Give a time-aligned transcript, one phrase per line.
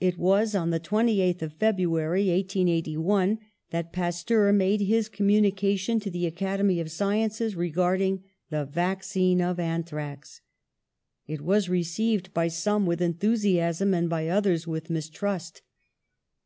[0.00, 6.24] It was on the 28th of February, 1881, that Pasteur made his communication to the
[6.24, 10.40] Acad emy of Sciences regarding the vaccine of an thrax.
[11.26, 15.60] It was received by some with enthusi asm, and by others with mistrust.